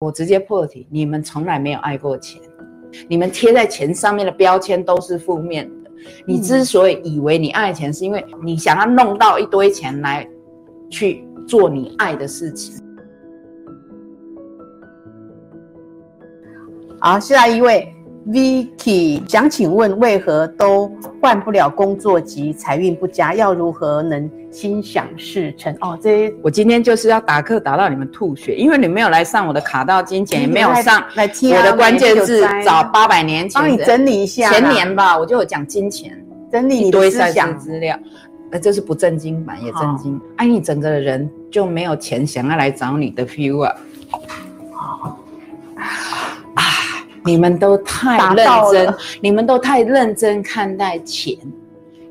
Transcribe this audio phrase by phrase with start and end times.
[0.00, 2.40] 我直接破题，你们从来没有爱过钱，
[3.08, 5.90] 你们贴在钱上面的标签都是负面的。
[6.24, 10.24] 你之所以以为你爱钱，是因为你想要弄到一堆钱来
[10.88, 12.80] 去做你爱的事情。
[17.00, 17.92] 好，下一位
[18.28, 20.90] Vicky 想请问，为何都
[21.20, 23.32] 换不了工作及财运不佳？
[23.32, 25.74] 要如何能心想事成？
[25.80, 36.12] 哦，这我今天就是要打课打到你们吐血，因为你没有来上我的卡到金钱，也没有上来听我的关键字，找八百年前帮你整理一下，前年吧，我就有讲金钱，
[36.52, 37.98] 整理你的思想资料。
[38.50, 40.20] 呃，这是不正经版，也正经。
[40.36, 43.74] 哎，你整个人就没有钱想要来找你的 feel 啊？
[44.80, 45.16] 啊，
[47.28, 51.36] 你们都太认真，你们都太认真看待钱，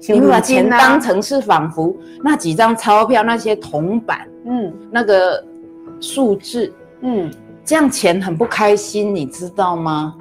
[0.07, 5.43] 你们把钱当成是仿佛那几张钞票、那些铜板，嗯，那个
[5.99, 6.71] 数字，
[7.01, 7.31] 嗯，
[7.65, 10.13] 这样钱很不开心，你知道吗？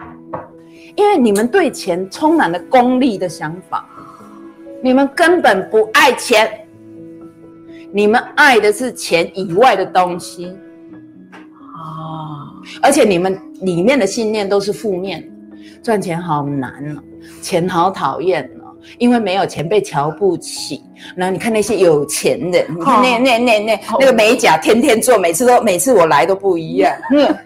[0.95, 3.84] 因为你们对钱充满了功利的想法。
[4.83, 6.66] 你们根本不爱钱，
[7.92, 10.47] 你们爱的是钱以外的东西
[11.75, 12.53] 啊！
[12.83, 15.29] 而且你们里面的信念都是负面，
[15.83, 17.03] 赚钱好难哦，
[17.43, 20.83] 钱好讨厌哦，因为没有钱被瞧不起。
[21.15, 26.93] 然后你看那些有钱人，你看那那那那那个美甲天天做，每次都每次我来都不一样。
[27.12, 27.37] 嗯，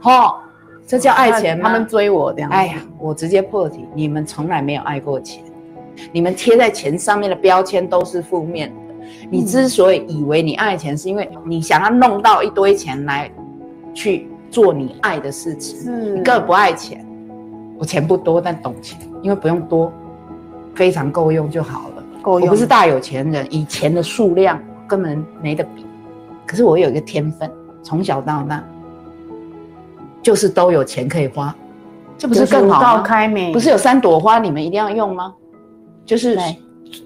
[0.00, 0.42] 好，
[0.86, 1.68] 这叫爱钱吗？
[1.68, 2.50] 他们追我这样。
[2.50, 5.42] 哎呀，我直接破题，你们从来没有爱过钱。
[6.12, 8.76] 你们贴在钱上面的标签都是负面的。
[9.30, 13.28] 你之所以以为你爱钱，是因为你想要弄到一堆钱来
[13.92, 15.78] 去做你爱的事情。
[16.14, 17.04] 你根本不爱钱。
[17.78, 19.92] 我钱不多，但懂钱，因为不用多，
[20.74, 22.02] 非常够用就好了。
[22.20, 22.48] 够用。
[22.48, 25.86] 我不是大有钱人，以钱的数量根本没得比。
[26.44, 27.48] 可是我有一个天分，
[27.82, 28.64] 从小到大
[30.20, 31.54] 就是都有钱可以花，
[32.16, 33.04] 这不是更好吗？
[33.52, 35.32] 不是有三朵花，你们一定要用吗？
[36.04, 36.36] 就是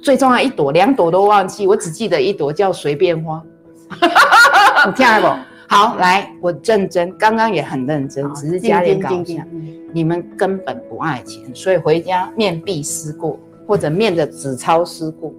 [0.02, 3.42] 最重要一朵，两朵都忘记，我只记得一朵叫随便花。
[4.86, 5.52] 你听不？
[5.72, 9.42] 好，来，我认真，刚刚也很认真，只是加点搞笑。
[9.90, 15.32] 你们根本不爱钱，所以回家面壁思过，或者面着纸钞思过，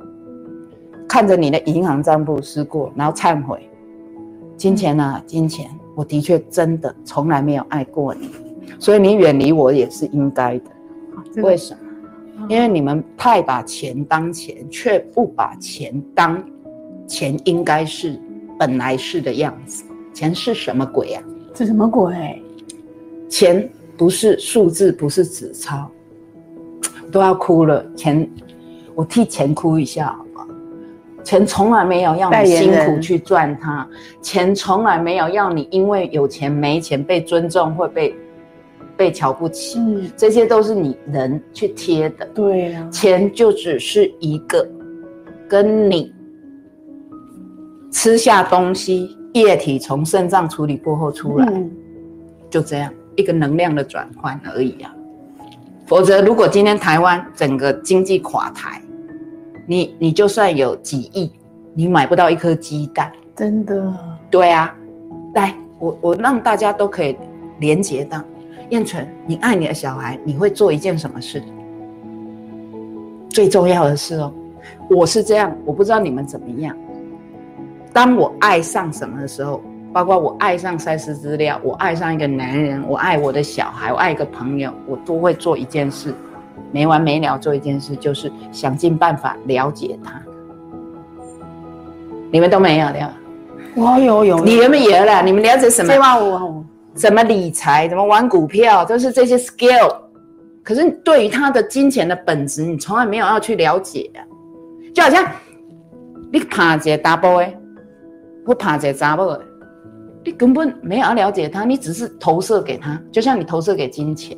[1.08, 3.70] 看着你的银行账簿思过，然后忏悔。
[4.58, 8.32] 金钱啊，金钱，我的确真的从来没有爱过你，
[8.80, 11.44] 所以你远离我也是应该的。
[11.44, 12.48] 为什么？
[12.50, 16.44] 因为你们太把钱当钱，却不把钱当
[17.06, 18.20] 钱应该是
[18.58, 19.84] 本来是的样子。
[20.14, 21.24] 钱是什么鬼啊？
[21.54, 22.42] 这什么鬼？
[23.30, 25.90] 钱不是数字，不是纸钞，
[27.12, 27.86] 都要哭了。
[27.96, 28.30] 钱，
[28.96, 30.48] 我替钱哭一下好吗？
[31.24, 33.88] 钱从来没有要你辛苦去赚它，
[34.22, 38.16] 钱从来没有要你因为有钱没钱被尊重或被。
[38.96, 42.88] 被瞧不起，嗯，这些都是你人去贴的，对呀。
[42.92, 44.64] 钱就只是一个，
[45.50, 46.14] 跟你
[47.92, 51.64] 吃下东西，液体从肾脏处理过后出来，
[52.50, 54.94] 就这样一个能量的转换而已啊。
[55.86, 58.82] 否则，如果今天台湾整个经济垮台，
[59.68, 61.32] 你你就算有几亿，
[61.74, 63.94] 你买不到一颗鸡蛋，真的。
[64.30, 64.74] 对啊，
[65.36, 67.18] 来，我我让大家都可以
[67.60, 68.24] 连接到。
[68.70, 71.44] 燕纯，你爱你的小孩，你会做一件什么事？
[73.30, 74.34] 最重要的是哦，
[74.90, 76.76] 我是这样，我不知道你们怎么样。
[77.94, 79.62] 当我爱上什么的时候，
[79.94, 86.14] 包括我爱上赛事资料，我爱上一个男人，我爱我的小孩，我爱一个朋友，我都会做一件事，
[86.72, 90.20] 没完没了做一件事，就是想尽办法了解他。
[92.32, 93.14] 你们都没有了，
[93.76, 95.94] 我有有，你们有了，你们了解什么？
[95.94, 96.66] 这万五。
[96.96, 97.88] 怎么理财？
[97.88, 98.86] 怎么玩股票？
[98.86, 99.96] 都是这些 skill。
[100.64, 104.12] 可是对于他的金钱的本质，你从来没有要去了解。
[104.94, 105.26] 就好像
[106.32, 107.58] 你怕这大波诶，
[108.46, 109.42] 或怕这杂波诶，
[110.26, 113.02] 你根本没有要了解他，你只是投射给他。
[113.12, 114.38] 就像你投射给金钱，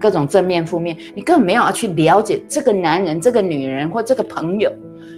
[0.00, 4.72] 各种正面、负面，你根本没有要去了解这个男人、这个女人或这个朋友，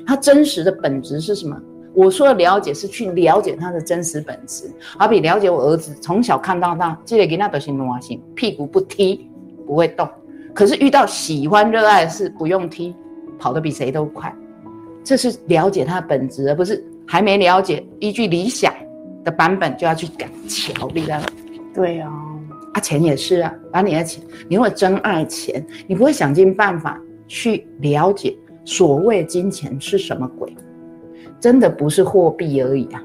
[0.07, 1.61] 他真实的本质是什么？
[1.93, 9.29] 我说的了解是去了解他的真实本质，好比了解我儿子从小看到大，记得给他德行挪性，屁股不踢
[9.67, 10.09] 不会动，
[10.55, 12.95] 可是遇到喜欢热爱的事不用踢，
[13.41, 14.33] 跑得比谁都快，
[15.03, 18.73] 这是了解他的本质，而不是还没了解依据理想
[19.25, 21.27] 的版本就要去赶桥，知道吗？
[21.75, 22.09] 对啊，
[22.73, 26.97] 啊钱也是啊，把你的钱，你如果真爱钱，你不会想尽办法
[27.27, 28.33] 去了解
[28.65, 30.55] 所谓金钱是什么鬼。
[31.41, 33.03] 真的不是货币而已啊！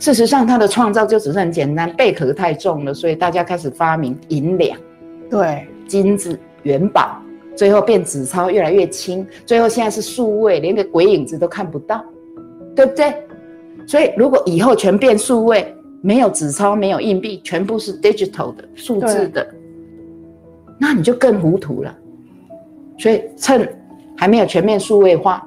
[0.00, 4.76] 事实上，它的创造就只是很简单，贝壳太重了，所以大家开始发明银两、
[5.30, 7.22] 对，金子、元宝，
[7.54, 12.04] 最后变纸钞越来越轻，最后现在是数位，连个鬼影子都看不到，
[12.78, 13.12] 对不对？
[13.88, 19.44] 所以如果以后全变数位，没有纸钞，没有硬币，全部是 digital 的数字的，
[20.78, 21.92] 那你就更糊涂了。
[22.96, 23.68] 所以趁
[24.16, 25.44] 还没有全面数位化，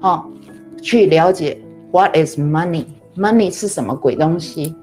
[0.00, 0.24] 哦，
[0.82, 1.56] 去了解
[1.92, 4.74] what is money，money 是什么鬼东西。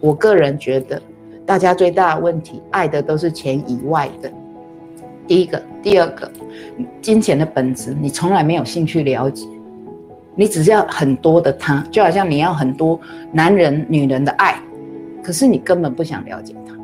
[0.00, 1.02] 我个人觉得，
[1.44, 4.32] 大家最大的问题，爱的都是钱以外的。
[5.26, 6.32] 第一个，第二个，
[7.02, 9.46] 金钱的本质，你从来没有兴趣了解。
[10.34, 12.98] 你只是要很多的他，就好像你要很多
[13.32, 14.58] 男人、女人的爱，
[15.22, 16.74] 可是你根本不想了解他。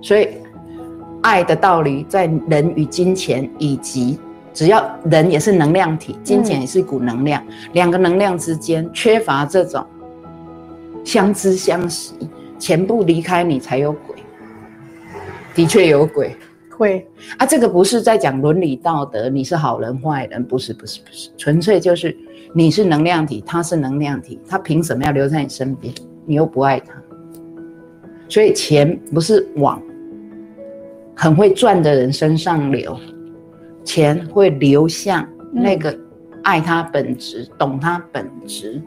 [0.00, 0.28] 所以，
[1.22, 4.18] 爱的道理在人与金钱，以及
[4.54, 7.42] 只要人也是能量体，金钱也是一股能量，
[7.72, 9.84] 两个能量之间缺乏这种
[11.04, 12.14] 相知相惜，
[12.58, 14.16] 钱不离开你才有鬼。
[15.54, 16.36] 的确有鬼，
[16.78, 17.06] 会。
[17.36, 22.16] 啊，这个不是在讲伦理道德，你是好人坏人，不是不是不是，纯粹就是
[22.54, 25.92] 你是能量体，他是能量体，他凭什么要留在你身边？
[26.24, 26.94] 你又不爱他，
[28.28, 29.82] 所以钱不是往
[31.16, 32.98] 很会赚的人身上流，
[33.82, 35.98] 钱会流向那个
[36.42, 38.80] 爱他本质、懂他本质、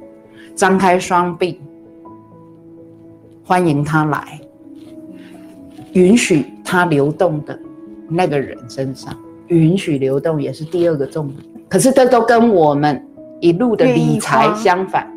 [0.55, 1.59] 张开双臂
[3.43, 4.39] 欢迎他来，
[5.93, 7.59] 允许他流动的
[8.13, 9.15] 那个人身上，
[9.47, 11.43] 允许流动也是第二个重点。
[11.69, 13.01] 可是这都跟我们
[13.39, 15.09] 一路的理财相反，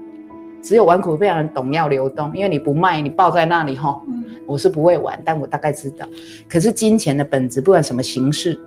[0.63, 4.01] 只有玩股票人懂要流动，因为你不卖，你抱在那里哈。
[4.47, 6.07] 我是不会玩，但我大概知道。
[6.49, 8.59] 可是金钱的本质，不管什么形式，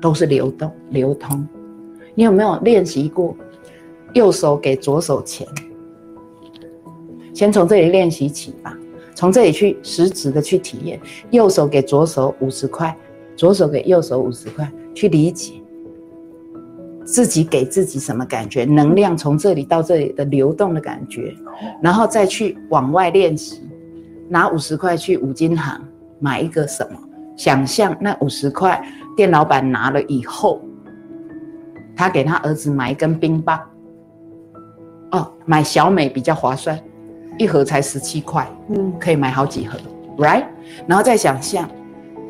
[0.00, 1.46] 都是流动、流通。
[2.14, 3.34] 你有没有练习过？
[4.12, 5.46] 右手给左手钱，
[7.32, 8.76] 先从这里练习起吧。
[9.14, 10.98] 从这里去实质的去体验，
[11.30, 12.96] 右手给左手五十块，
[13.40, 15.54] 左手给右手五十块，去理解
[17.06, 21.34] 自己给自己什么感觉，能量从这里到这里的流动的感觉，
[21.80, 23.62] 然后再去往外练习，
[24.28, 25.82] 拿五十块去五金行
[26.18, 26.98] 买一个什么，
[27.34, 28.78] 想象那五十块
[29.16, 30.60] 店老板拿了以后，
[31.96, 33.58] 他给他儿子买一根冰棒，
[35.12, 36.78] 哦，买小美比较划算。
[37.38, 39.78] 一盒才十七块，嗯，可以买好几盒
[40.18, 40.44] ，right？
[40.86, 41.66] 然后再想象，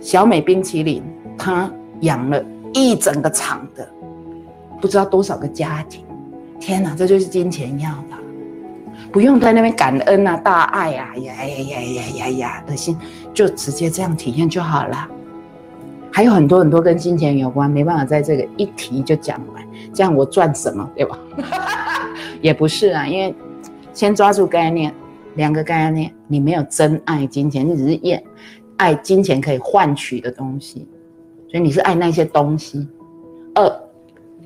[0.01, 1.03] 小美冰淇淋，
[1.37, 1.71] 她
[2.01, 2.43] 养了
[2.73, 3.89] 一整个厂的，
[4.81, 6.05] 不知道多少个家庭，
[6.59, 8.17] 天哪，这就是金钱要的，
[9.13, 12.97] 不用在那边感恩啊、大爱啊，呀呀呀呀呀呀的心，
[13.35, 15.09] 就直接这样体验就好了。
[16.11, 21.19] 还有很多很多跟金钱有关，没办法在这个一提就讲完，这样我赚什么，对吧？
[22.41, 23.35] 也不是啊，因为。
[23.93, 24.95] 先抓住概念，
[25.35, 28.23] 两个概念，你没有真爱金钱，你只是验
[28.81, 30.89] 爱金钱可以换取的东西，
[31.51, 32.89] 所以你是爱那些东西。
[33.55, 33.71] 二，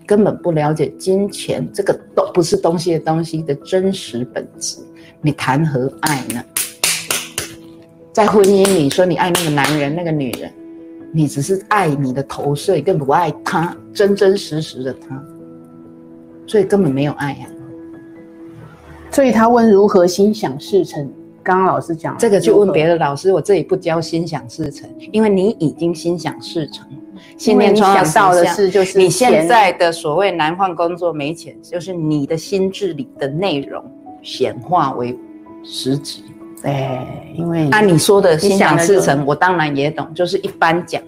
[0.04, 4.78] 根本不了解金钱这个都不是东西的东西的真实本质，
[5.20, 6.42] 你谈何爱呢？
[8.12, 10.52] 在婚姻里说你爱那个男人那个女人，
[11.12, 15.24] 你只是爱你的投射，更不爱他真真实实的他，
[16.44, 17.46] 所以根本没有爱呀。
[19.12, 21.08] 所以他问如何心想事成，
[21.44, 26.86] 刚刚老师讲这个就问别的老师，我这里不教心想事成，因为你已经心想事成，
[27.36, 33.84] 信念想到的是就是你现在的所谓难换工作没钱，就是你的心智里的内容
[34.22, 35.16] 显化为
[35.62, 36.22] 实质。
[36.62, 41.02] 对，因为按你说的心想事成，我当然也懂，就是一般讲。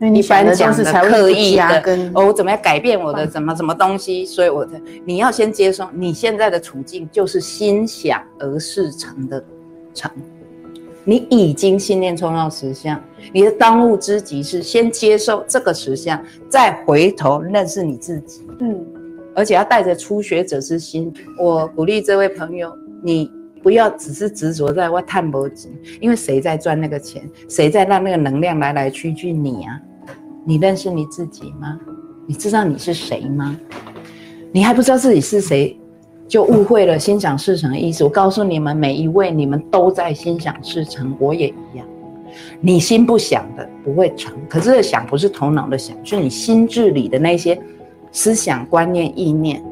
[0.00, 1.82] 一般讲的刻意的，
[2.14, 4.24] 哦，我怎么样改变我的怎么什么东西？
[4.24, 9.42] 所以我的你要先接受你现在的处境就是心想而事成的
[9.92, 10.08] 成，
[11.02, 13.02] 你已经信念冲到实相，
[13.32, 18.46] 你的当务之急是先接受这个实相，再回头认识你自己。
[18.60, 18.86] 嗯，
[19.34, 21.12] 而且要带着初学者之心。
[21.38, 23.30] 我鼓励这位朋友，你
[23.62, 29.32] 不要只是执着在我探波金，因为谁在赚那个钱，谁在让那个能量来来去去？
[29.32, 29.80] 你啊。
[30.44, 31.78] 你认识你自己吗？
[32.26, 33.54] 你知道你是谁吗？
[34.50, 35.78] 你还不知道自己是谁，
[36.26, 38.02] 就误会了心想事成的意思。
[38.02, 41.86] 我告诉你们每一位，你们都在心想事成，我也一样。
[42.60, 47.60] 你心不想的不会成，可是想不是头脑的想，是你心智里的那些
[48.10, 49.62] 思想、观念、意念。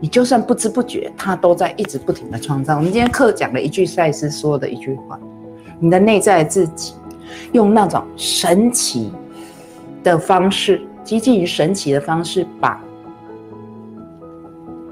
[0.00, 2.76] 你就算不知不觉，它都在一直不停的创造。
[2.76, 5.18] 我们今天课讲了一句赛斯说的一句话：
[5.80, 6.94] 你的内在自己
[7.52, 9.12] 用那种神奇。
[10.04, 12.80] 的方式，接近于神奇的方式，把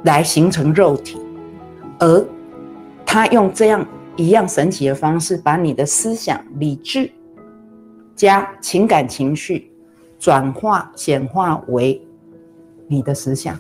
[0.03, 1.17] 来形成肉体，
[2.01, 2.27] 而
[3.07, 3.87] 他用这样
[4.17, 7.09] 一样神奇的方式，把你的思想、理智
[8.17, 9.71] 加情感情绪
[10.19, 12.05] 转化显化为
[12.89, 13.57] 你的思想，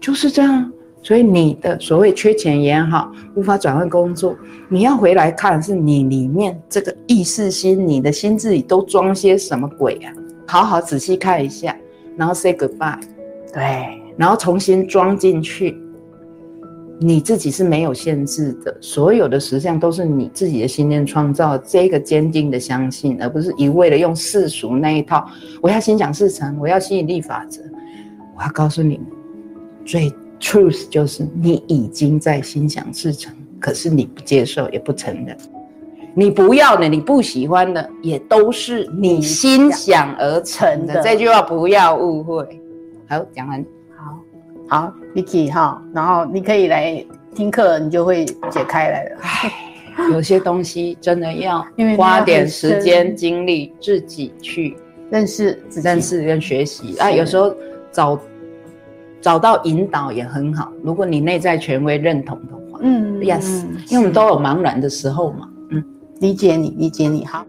[0.00, 0.70] 就是这样。
[1.00, 4.36] 所以你的所谓缺钱也好，无法转换工作，
[4.68, 10.12] 你要回来看是你里面这个意识心，你的心智里都装些什么鬼啊？
[10.46, 11.74] 好好仔细看一下，
[12.16, 12.98] 然后 say goodbye，
[13.54, 15.78] 对，然后重新装进去。
[17.00, 21.56] 你自己是没有限制的，所有的实相都是你自己的信念创造。
[21.56, 25.24] 这个坚定的相信，而不是一味的用世俗那一套。
[25.62, 27.62] 我要心想事成，我要吸引力法则。
[28.36, 29.00] 我要告诉你，
[29.88, 35.34] 最 truth 就是你已经在心想事成，可是你不接受，也不承认。
[36.12, 41.00] 你不要的，你不喜欢的，也都是你心想而成的。
[41.02, 42.46] 这句话不要误会。
[43.08, 43.64] 好，讲完。
[43.96, 44.18] 好
[44.68, 47.02] 好，Vicky 哈，然后你可以来
[47.34, 49.16] 听课，你就会解开来了。
[49.22, 49.50] 唉，
[50.12, 51.66] 有些东西真的要
[51.96, 54.76] 花点时间精力自己去
[55.08, 57.10] 认识、认识跟学习啊。
[57.10, 57.54] 有时候
[57.90, 58.20] 找
[59.20, 60.72] 找到引导也很好。
[60.82, 65.48] 如果你内在权威认同的话，嗯，Yes，因为我们都有茫然的时候嘛。
[65.70, 65.84] 嗯，
[66.20, 67.44] 理解你，理解你，好。